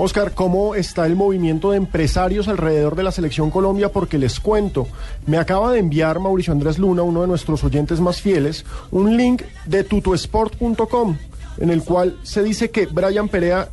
[0.00, 3.90] Oscar, ¿cómo está el movimiento de empresarios alrededor de la selección Colombia?
[3.90, 4.86] Porque les cuento,
[5.26, 9.42] me acaba de enviar Mauricio Andrés Luna, uno de nuestros oyentes más fieles, un link
[9.66, 11.16] de tutosport.com
[11.58, 13.70] en el cual se dice que Brian Perea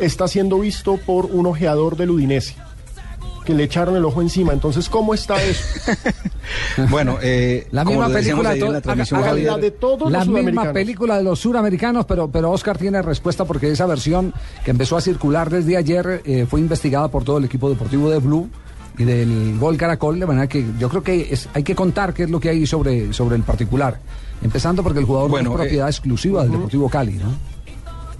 [0.00, 2.56] está siendo visto por un ojeador del Udinese
[3.48, 4.52] que le echaron el ojo encima.
[4.52, 5.64] Entonces, ¿cómo está eso?
[6.90, 11.38] bueno, eh, la misma película de, la de todos la los misma película de los
[11.38, 14.34] suramericanos, pero pero Oscar tiene respuesta porque esa versión
[14.66, 18.18] que empezó a circular desde ayer eh, fue investigada por todo el equipo deportivo de
[18.18, 18.50] Blue
[18.98, 22.24] y del Gol Caracol, de manera que yo creo que es, hay que contar qué
[22.24, 23.98] es lo que hay sobre, sobre el particular.
[24.42, 27.32] Empezando porque el jugador bueno, es propiedad eh, exclusiva del Deportivo Cali, ¿no?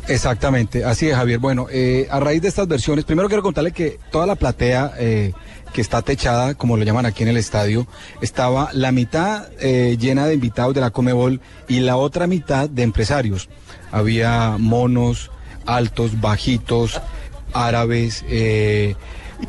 [0.09, 1.39] Exactamente, así es Javier.
[1.39, 5.35] Bueno, eh, a raíz de estas versiones, primero quiero contarle que toda la platea eh,
[5.75, 7.87] que está techada, como lo llaman aquí en el estadio,
[8.23, 12.85] estaba la mitad eh, llena de invitados de la Comebol y la otra mitad de
[12.85, 13.51] empresarios.
[13.93, 15.31] Había monos,
[15.67, 17.03] altos, bajitos,
[17.53, 18.25] árabes,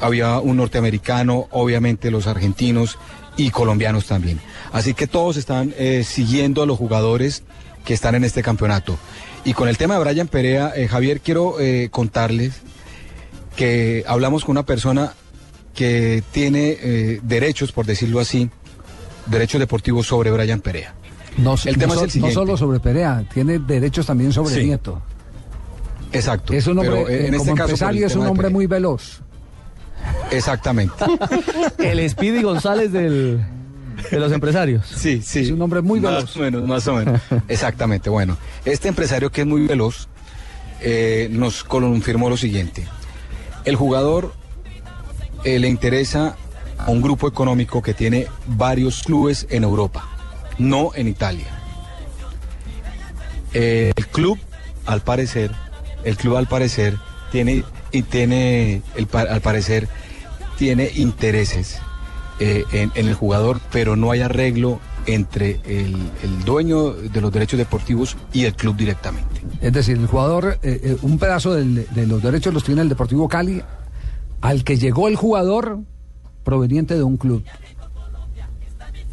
[0.01, 2.97] había un norteamericano, obviamente los argentinos
[3.37, 4.41] y colombianos también.
[4.73, 5.73] Así que todos están
[6.03, 7.43] siguiendo a los jugadores
[7.89, 8.99] que están en este campeonato.
[9.43, 12.61] Y con el tema de Brian Perea, eh, Javier, quiero eh, contarles
[13.55, 15.13] que hablamos con una persona
[15.73, 18.51] que tiene eh, derechos, por decirlo así,
[19.25, 20.93] derechos deportivos sobre Brian Perea.
[21.37, 22.33] No, El no tema es el no siguiente.
[22.35, 24.65] solo sobre Perea, tiene derechos también sobre Sí.
[24.65, 25.01] Nieto.
[26.13, 26.53] Exacto.
[26.53, 29.21] Es un hombre, Pero, en este caso, empresario es un hombre muy veloz.
[30.29, 30.93] Exactamente.
[31.79, 33.43] El Speedy González del,
[34.09, 34.85] de los empresarios.
[34.87, 35.39] Sí, sí.
[35.39, 36.37] Es un hombre muy más veloz.
[36.37, 37.21] o menos, más o menos.
[37.47, 38.09] Exactamente.
[38.09, 40.07] Bueno, este empresario que es muy veloz
[40.81, 42.87] eh, nos confirmó lo siguiente.
[43.65, 44.33] El jugador
[45.43, 46.35] eh, le interesa
[46.77, 50.07] a un grupo económico que tiene varios clubes en Europa,
[50.57, 51.47] no en Italia.
[53.53, 54.39] Eh, el club,
[54.85, 55.51] al parecer,
[56.03, 56.97] el club al parecer
[57.31, 59.87] tiene y tiene, el, al parecer,
[60.57, 61.79] tiene intereses
[62.39, 67.31] eh, en, en el jugador, pero no hay arreglo entre el, el dueño de los
[67.31, 69.41] derechos deportivos y el club directamente.
[69.61, 72.89] Es decir, el jugador, eh, eh, un pedazo del- de los derechos los tiene el
[72.89, 73.61] Deportivo Cali,
[74.41, 75.79] al que llegó el jugador
[76.43, 77.43] proveniente de un club.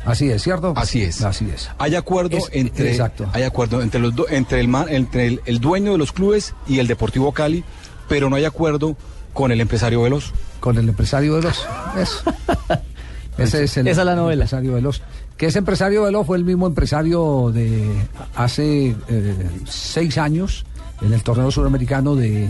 [0.04, 0.72] Así es, ¿cierto?
[0.76, 1.22] Así es.
[1.22, 1.68] Así es.
[1.78, 3.28] Hay acuerdo Es- entre exacto.
[3.32, 6.78] hay acuerdo entre los do- entre el entre el, el dueño de los clubes y
[6.78, 7.64] el Deportivo Cali,
[8.08, 8.96] pero no hay acuerdo
[9.32, 10.32] con el empresario Veloz.
[10.60, 11.66] Con el empresario Veloz.
[11.98, 12.22] Eso.
[13.38, 14.44] Ese es el Esa es la novela.
[14.44, 15.02] empresario Veloz.
[15.36, 17.86] Que ese empresario Veloz fue el mismo empresario de
[18.34, 19.34] hace eh,
[19.66, 20.64] seis años
[21.02, 22.48] en el torneo suramericano de,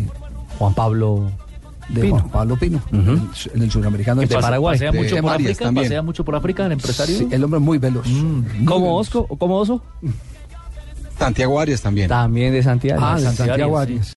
[0.59, 1.31] Juan Pablo
[1.89, 2.19] de Pino.
[2.19, 3.21] Juan Pablo Pino, en el-
[3.55, 4.75] en el suramericano De de Paraguay.
[4.77, 5.87] Pasea de mucho por Marias África, también.
[5.87, 7.19] pasea mucho por África, el empresario.
[7.19, 8.07] Sí, el hombre muy veloz.
[8.65, 9.01] ¿Como veloz.
[9.09, 9.27] Osco?
[9.37, 9.83] ¿Como Oso?
[11.19, 12.09] Santiago Arias también.
[12.09, 13.01] También de Santiago.
[13.03, 13.83] Ah, de Santiago, Santiago sí.
[13.83, 14.15] Arias.